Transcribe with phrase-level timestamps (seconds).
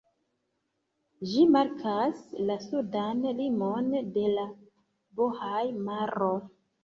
[1.31, 4.47] Ĝi markas la sudan limon de la
[5.21, 6.31] Bohaj-maro.